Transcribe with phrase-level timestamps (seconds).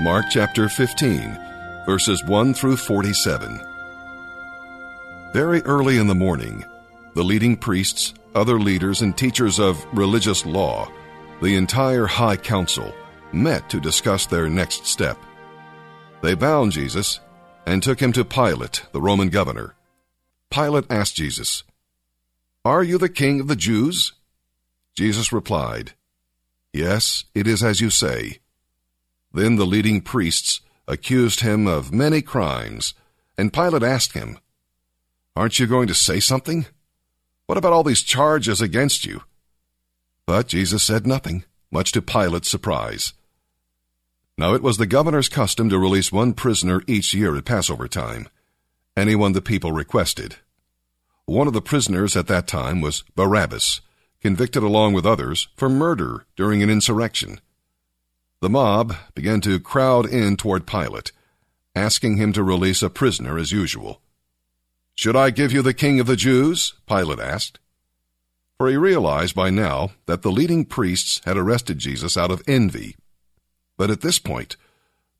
[0.00, 1.38] Mark chapter 15,
[1.84, 3.60] verses 1 through 47.
[5.34, 6.64] Very early in the morning,
[7.12, 10.90] the leading priests, other leaders, and teachers of religious law,
[11.42, 12.94] the entire high council,
[13.34, 15.18] met to discuss their next step.
[16.22, 17.20] They bound Jesus
[17.66, 19.74] and took him to Pilate, the Roman governor.
[20.50, 21.62] Pilate asked Jesus,
[22.64, 24.14] Are you the king of the Jews?
[24.96, 25.92] Jesus replied,
[26.72, 28.38] Yes, it is as you say.
[29.32, 32.94] Then the leading priests accused him of many crimes,
[33.38, 34.38] and Pilate asked him,
[35.36, 36.66] Aren't you going to say something?
[37.46, 39.22] What about all these charges against you?
[40.26, 43.12] But Jesus said nothing, much to Pilate's surprise.
[44.36, 48.28] Now it was the governor's custom to release one prisoner each year at Passover time,
[48.96, 50.36] anyone the people requested.
[51.26, 53.80] One of the prisoners at that time was Barabbas,
[54.20, 57.40] convicted along with others for murder during an insurrection.
[58.40, 61.12] The mob began to crowd in toward Pilate,
[61.74, 64.00] asking him to release a prisoner as usual.
[64.94, 66.74] Should I give you the king of the Jews?
[66.86, 67.58] Pilate asked.
[68.56, 72.96] For he realized by now that the leading priests had arrested Jesus out of envy.
[73.76, 74.56] But at this point,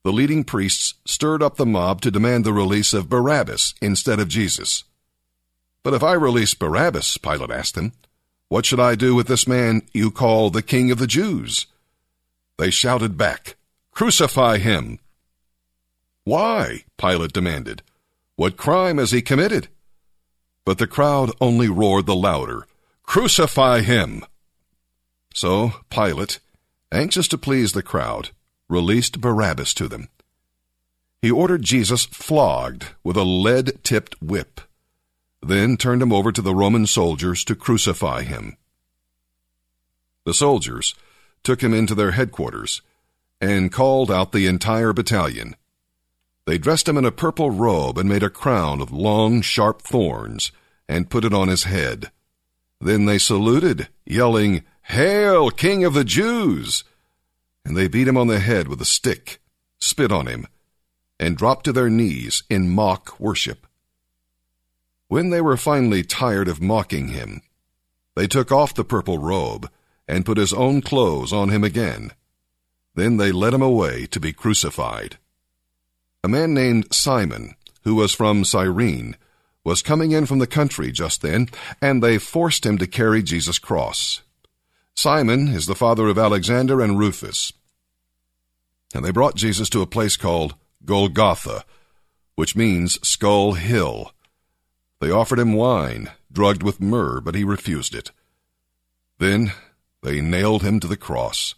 [0.02, 4.28] the leading priests stirred up the mob to demand the release of Barabbas instead of
[4.28, 4.84] Jesus.
[5.82, 7.92] But if I release Barabbas, Pilate asked them,
[8.48, 11.66] what should I do with this man you call the king of the Jews?
[12.61, 13.56] They shouted back,
[13.91, 14.98] Crucify him!
[16.25, 16.84] Why?
[16.98, 17.83] Pilate demanded.
[18.36, 19.69] What crime has he committed?
[20.66, 22.66] But the crowd only roared the louder,
[23.03, 24.27] Crucify him!
[25.33, 26.38] So Pilate,
[26.92, 28.28] anxious to please the crowd,
[28.69, 30.11] released Barabbas to them.
[31.22, 34.61] He ordered Jesus flogged with a lead tipped whip,
[35.42, 38.58] then turned him over to the Roman soldiers to crucify him.
[40.27, 40.94] The soldiers,
[41.42, 42.83] took him into their headquarters
[43.41, 45.56] and called out the entire battalion.
[46.47, 50.52] They dressed him in a purple robe and made a crown of long, sharp thorns
[50.88, 52.10] and put it on his head.
[52.81, 56.82] Then they saluted, yelling, Hail, King of the Jews!
[57.64, 59.41] And they beat him on the head with a stick,
[59.78, 60.47] spit on him,
[61.19, 63.66] and dropped to their knees in mock worship.
[65.09, 67.43] When they were finally tired of mocking him,
[68.16, 69.70] they took off the purple robe
[70.10, 72.10] and put his own clothes on him again.
[72.94, 75.19] Then they led him away to be crucified.
[76.25, 77.54] A man named Simon,
[77.84, 79.16] who was from Cyrene,
[79.65, 81.49] was coming in from the country just then,
[81.81, 84.22] and they forced him to carry Jesus' cross.
[84.94, 87.53] Simon is the father of Alexander and Rufus.
[88.93, 91.65] And they brought Jesus to a place called Golgotha,
[92.34, 94.12] which means Skull Hill.
[95.00, 98.10] They offered him wine, drugged with myrrh, but he refused it.
[99.19, 99.53] Then
[100.03, 101.55] they nailed him to the cross.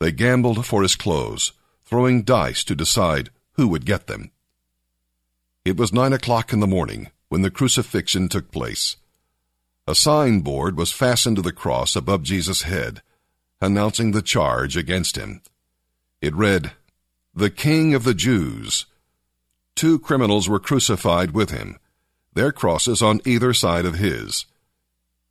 [0.00, 1.52] They gambled for his clothes,
[1.84, 4.30] throwing dice to decide who would get them.
[5.64, 8.96] It was nine o'clock in the morning when the crucifixion took place.
[9.86, 13.02] A signboard was fastened to the cross above Jesus' head,
[13.60, 15.42] announcing the charge against him.
[16.20, 16.72] It read,
[17.34, 18.86] The King of the Jews.
[19.74, 21.78] Two criminals were crucified with him,
[22.34, 24.46] their crosses on either side of his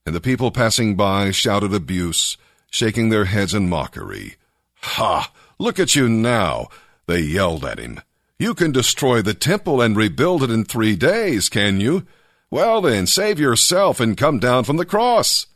[0.05, 2.37] and the people passing by shouted abuse,
[2.69, 4.35] shaking their heads in mockery.
[4.81, 5.31] Ha!
[5.57, 6.67] Look at you now!
[7.07, 8.01] They yelled at him.
[8.37, 12.05] You can destroy the temple and rebuild it in three days, can you?
[12.51, 15.47] Well then, save yourself and come down from the cross.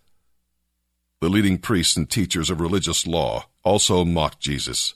[1.21, 4.95] The leading priests and teachers of religious law also mocked Jesus.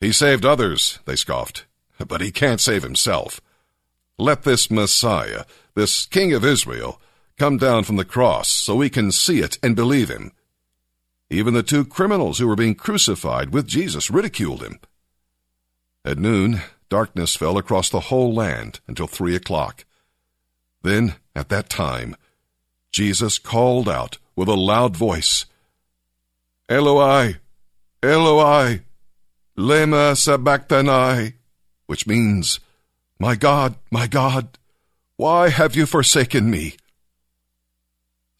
[0.00, 1.66] He saved others, they scoffed,
[2.04, 3.40] but he can't save himself.
[4.18, 5.44] Let this Messiah,
[5.74, 7.00] this King of Israel,
[7.40, 10.30] come down from the cross so we can see it and believe him.
[11.30, 14.78] Even the two criminals who were being crucified with Jesus ridiculed him.
[16.04, 19.86] At noon, darkness fell across the whole land until three o'clock.
[20.82, 22.14] Then, at that time,
[22.92, 25.46] Jesus called out with a loud voice,
[26.68, 27.36] Eloi,
[28.02, 28.82] Eloi,
[29.56, 31.32] lema sabachthani,
[31.86, 32.60] which means,
[33.18, 34.58] My God, my God,
[35.16, 36.74] why have you forsaken me?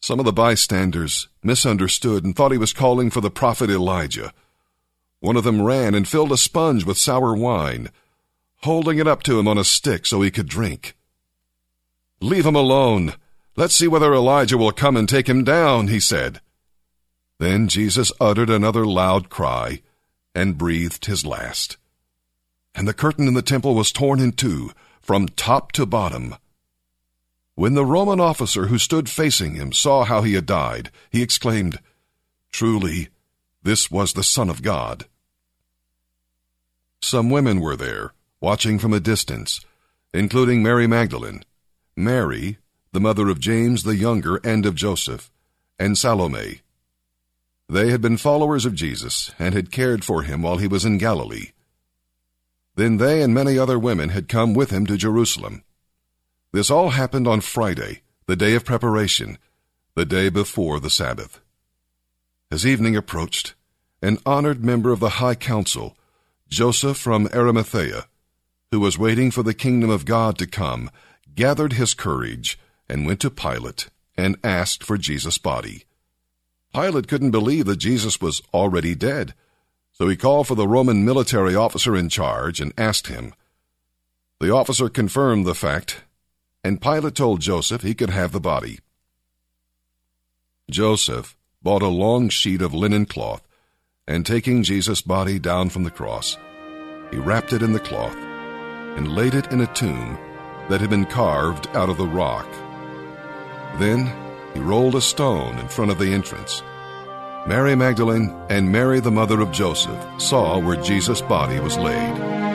[0.01, 4.33] Some of the bystanders misunderstood and thought he was calling for the prophet Elijah.
[5.19, 7.89] One of them ran and filled a sponge with sour wine,
[8.63, 10.95] holding it up to him on a stick so he could drink.
[12.19, 13.13] Leave him alone.
[13.55, 16.41] Let's see whether Elijah will come and take him down, he said.
[17.37, 19.81] Then Jesus uttered another loud cry
[20.33, 21.77] and breathed his last.
[22.73, 24.71] And the curtain in the temple was torn in two,
[25.01, 26.35] from top to bottom.
[27.55, 31.79] When the Roman officer who stood facing him saw how he had died, he exclaimed,
[32.51, 33.09] Truly,
[33.63, 35.05] this was the Son of God.
[37.01, 39.61] Some women were there, watching from a distance,
[40.13, 41.43] including Mary Magdalene,
[41.95, 42.57] Mary,
[42.91, 45.31] the mother of James the Younger and of Joseph,
[45.79, 46.61] and Salome.
[47.67, 50.97] They had been followers of Jesus and had cared for him while he was in
[50.97, 51.51] Galilee.
[52.75, 55.63] Then they and many other women had come with him to Jerusalem.
[56.53, 59.37] This all happened on Friday, the day of preparation,
[59.95, 61.39] the day before the Sabbath.
[62.51, 63.53] As evening approached,
[64.01, 65.95] an honored member of the High Council,
[66.49, 68.07] Joseph from Arimathea,
[68.69, 70.89] who was waiting for the kingdom of God to come,
[71.33, 72.59] gathered his courage
[72.89, 73.87] and went to Pilate
[74.17, 75.85] and asked for Jesus' body.
[76.73, 79.33] Pilate couldn't believe that Jesus was already dead,
[79.93, 83.33] so he called for the Roman military officer in charge and asked him.
[84.41, 86.03] The officer confirmed the fact,
[86.63, 88.79] and Pilate told Joseph he could have the body.
[90.69, 93.47] Joseph bought a long sheet of linen cloth,
[94.07, 96.37] and taking Jesus' body down from the cross,
[97.11, 98.15] he wrapped it in the cloth
[98.97, 100.17] and laid it in a tomb
[100.69, 102.47] that had been carved out of the rock.
[103.79, 104.11] Then
[104.53, 106.61] he rolled a stone in front of the entrance.
[107.47, 112.50] Mary Magdalene and Mary, the mother of Joseph, saw where Jesus' body was laid.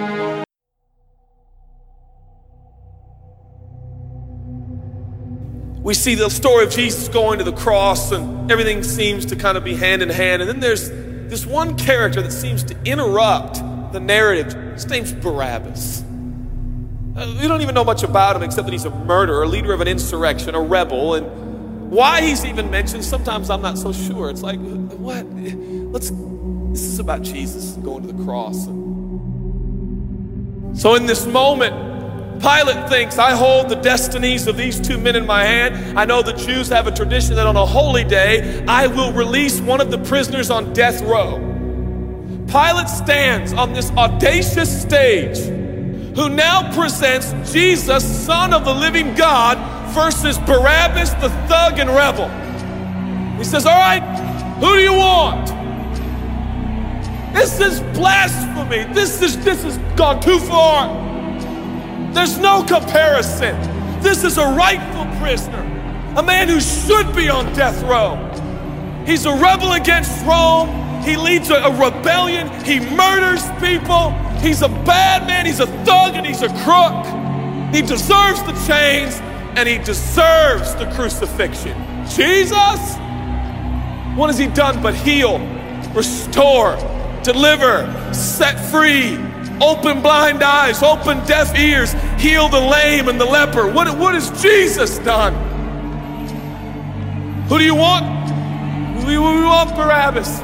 [5.87, 9.57] We see the story of Jesus going to the cross, and everything seems to kind
[9.57, 10.43] of be hand in hand.
[10.43, 13.63] And then there's this one character that seems to interrupt
[13.93, 14.53] the narrative.
[14.73, 16.03] His name's Barabbas.
[16.03, 19.73] Uh, we don't even know much about him except that he's a murderer, a leader
[19.73, 24.29] of an insurrection, a rebel, and why he's even mentioned, sometimes I'm not so sure.
[24.29, 25.25] It's like, what?
[25.25, 28.65] Let's, this is about Jesus going to the cross.
[30.83, 31.96] So in this moment,
[32.41, 35.99] Pilate thinks, I hold the destinies of these two men in my hand.
[35.99, 39.61] I know the Jews have a tradition that on a holy day, I will release
[39.61, 41.39] one of the prisoners on death row.
[42.47, 45.39] Pilate stands on this audacious stage
[46.17, 49.59] who now presents Jesus, Son of the living God,
[49.93, 52.29] versus Barabbas, the thug and rebel.
[53.39, 54.03] He says, All right,
[54.61, 55.49] who do you want?
[57.35, 58.93] This is blasphemy.
[58.95, 61.16] This is this has gone too far.
[62.17, 63.55] There's no comparison.
[64.01, 65.61] This is a rightful prisoner,
[66.17, 68.17] a man who should be on death row.
[69.05, 71.03] He's a rebel against Rome.
[71.03, 72.49] He leads a, rebellion.
[72.65, 74.13] He murders people.
[74.41, 75.45] He's a bad man.
[75.45, 77.05] He's a thug and he's a crook.
[77.75, 79.21] He deserves the chains
[79.55, 81.77] and he deserves the crucifixion.
[82.09, 82.97] Jesus?
[84.17, 85.39] What has he done but heal,
[85.93, 86.77] restore,
[87.23, 87.85] deliver,
[88.15, 89.19] set free,
[89.61, 93.69] open blind eyes, open deaf ears, heal the lame and the leper?
[93.71, 95.35] What, what has Jesus done?
[97.49, 98.05] Who do you want?
[99.07, 100.41] We, we want Barabbas.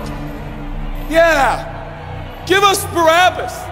[1.10, 3.71] Yeah, give us Barabbas.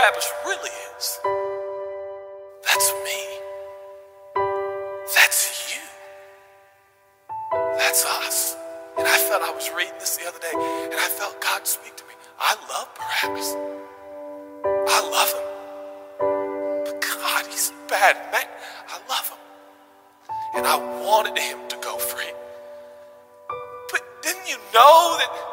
[0.00, 1.20] Barabbas really is.
[2.64, 3.20] That's me.
[5.14, 5.82] That's you.
[7.76, 8.56] That's us.
[8.96, 11.96] And I felt I was reading this the other day, and I felt God speak
[11.96, 12.14] to me.
[12.38, 13.54] I love Barabbas.
[14.64, 15.48] I love him.
[16.86, 18.48] But God, he's a bad man.
[18.88, 19.38] I love him.
[20.56, 22.32] And I wanted him to go free.
[23.92, 25.49] But didn't you know that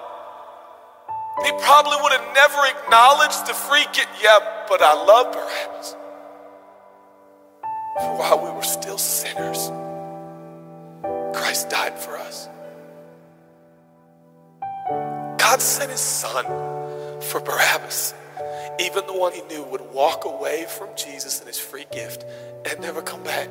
[1.45, 4.07] he probably would have never acknowledged the free get?
[4.21, 5.35] Yeah, but I love.
[7.97, 9.71] For while we were still sinners,
[11.35, 12.47] Christ died for us.
[15.39, 16.45] God sent his son
[17.21, 18.13] for Barabbas,
[18.79, 22.25] even the one he knew would walk away from Jesus and his free gift
[22.69, 23.49] and never come back.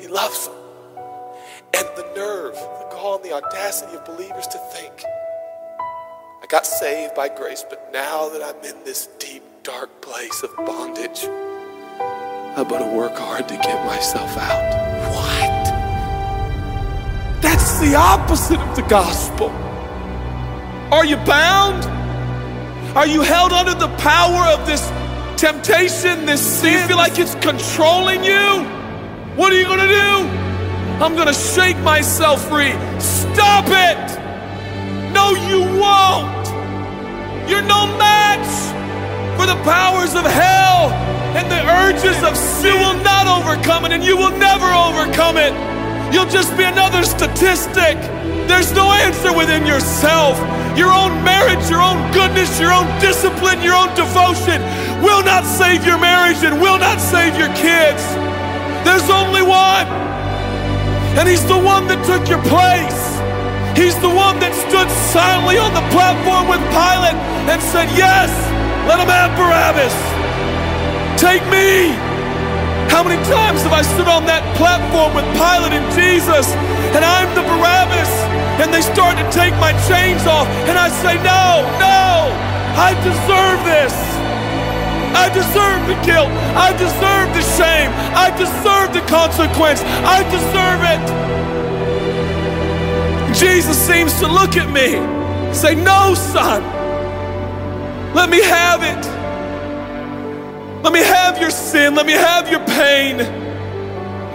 [0.00, 0.56] He loves them.
[1.74, 5.04] And the nerve, the gall, and the audacity of believers to think,
[6.48, 11.26] got saved by grace, but now that I'm in this deep, dark place of bondage,
[12.56, 15.12] I better work hard to get myself out.
[15.12, 15.64] What?
[17.42, 19.50] That's the opposite of the gospel.
[20.90, 21.84] Are you bound?
[22.96, 24.80] Are you held under the power of this
[25.38, 26.72] temptation, this sin?
[26.72, 28.64] You feel like it's controlling you?
[29.36, 30.26] What are you going to do?
[31.04, 32.72] I'm going to shake myself free.
[32.98, 34.18] Stop it!
[35.12, 36.37] No, you won't.
[37.48, 38.48] You're no match
[39.40, 40.92] for the powers of hell
[41.34, 42.74] and the urges of sin.
[42.74, 45.52] You will not overcome it, and you will never overcome it.
[46.12, 47.96] You'll just be another statistic.
[48.48, 50.38] There's no answer within yourself.
[50.76, 54.62] Your own marriage, your own goodness, your own discipline, your own devotion
[55.02, 58.02] will not save your marriage and will not save your kids.
[58.84, 59.86] There's only one.
[61.18, 63.17] And he's the one that took your place.
[63.78, 67.14] He's the one that stood silently on the platform with Pilate
[67.46, 68.26] and said, Yes,
[68.90, 69.94] let him have Barabbas.
[71.14, 71.94] Take me.
[72.90, 76.50] How many times have I stood on that platform with Pilate and Jesus,
[76.90, 78.10] and I'm the Barabbas,
[78.58, 82.34] and they start to take my chains off, and I say, No, no,
[82.74, 83.94] I deserve this.
[85.14, 86.34] I deserve the guilt.
[86.58, 87.94] I deserve the shame.
[88.18, 89.86] I deserve the consequence.
[90.02, 91.37] I deserve it.
[93.38, 94.92] Jesus seems to look at me,
[95.54, 96.62] say, No, son,
[98.14, 99.18] let me have it.
[100.82, 101.94] Let me have your sin.
[101.94, 103.18] Let me have your pain.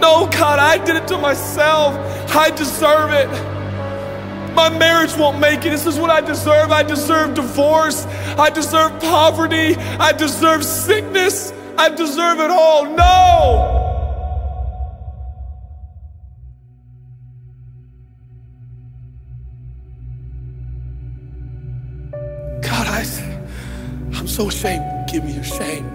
[0.00, 1.94] No, God, I did it to myself.
[2.34, 3.28] I deserve it.
[4.54, 5.70] My marriage won't make it.
[5.70, 6.70] This is what I deserve.
[6.70, 8.06] I deserve divorce.
[8.38, 9.74] I deserve poverty.
[9.76, 11.52] I deserve sickness.
[11.76, 12.84] I deserve it all.
[12.84, 13.83] No.
[24.34, 25.08] So ashamed.
[25.08, 25.88] Give me your shame.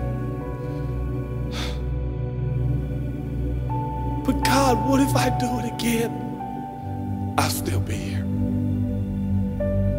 [4.25, 7.35] But God, what if I do it again?
[7.37, 8.25] I'll still be here.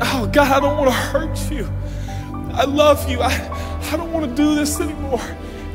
[0.01, 1.69] Oh, God, I don't want to hurt you.
[2.55, 3.21] I love you.
[3.21, 3.31] I,
[3.93, 5.21] I don't want to do this anymore.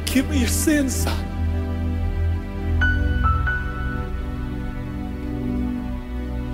[0.06, 1.22] Give me your sins, son.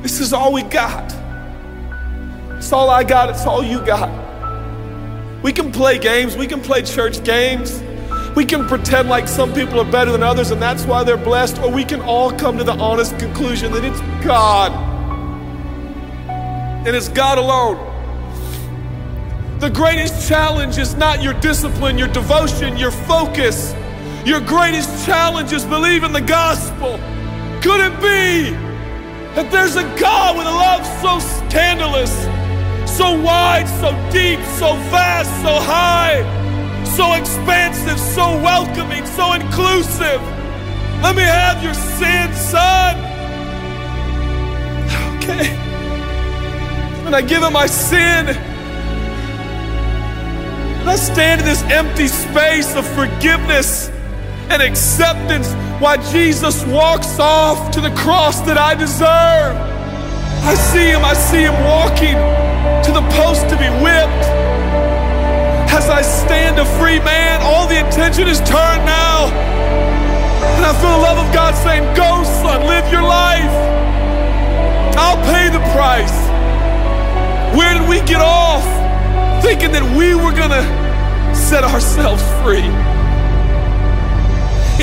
[0.01, 1.15] This is all we got.
[2.57, 3.29] It's all I got.
[3.29, 4.20] It's all you got.
[5.41, 6.37] We can play games.
[6.37, 7.81] We can play church games.
[8.35, 11.59] We can pretend like some people are better than others and that's why they're blessed,
[11.59, 14.71] or we can all come to the honest conclusion that it's God.
[16.87, 17.87] And it's God alone.
[19.59, 23.75] The greatest challenge is not your discipline, your devotion, your focus.
[24.25, 26.97] Your greatest challenge is believing the gospel.
[27.61, 28.51] Could it be
[29.35, 32.25] that there's a God with a love so scandalous,
[32.97, 36.41] so wide, so deep, so vast, so high?
[36.95, 40.21] so expansive, so welcoming, so inclusive.
[41.01, 42.97] Let me have your sin, son.
[45.15, 45.47] Okay.
[47.05, 48.27] And I give him my sin.
[50.79, 53.89] And I stand in this empty space of forgiveness
[54.49, 59.55] and acceptance while Jesus walks off to the cross that I deserve.
[60.43, 62.50] I see him, I see him walking
[62.85, 64.25] to the post to be whipped.
[65.71, 69.29] As I stand a free man, all the attention is turned now.
[70.57, 73.55] And I feel the love of God saying, Go, son, live your life.
[74.97, 76.17] I'll pay the price.
[77.55, 78.63] Where did we get off
[79.43, 80.65] thinking that we were going to
[81.35, 82.67] set ourselves free?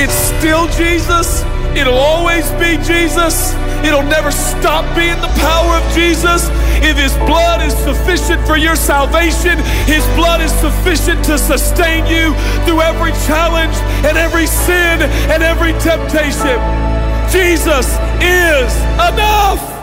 [0.00, 1.47] It's still Jesus.
[1.76, 3.54] It'll always be Jesus.
[3.84, 6.48] It'll never stop being the power of Jesus.
[6.82, 12.34] If His blood is sufficient for your salvation, His blood is sufficient to sustain you
[12.64, 16.58] through every challenge and every sin and every temptation.
[17.30, 17.86] Jesus
[18.20, 19.77] is enough.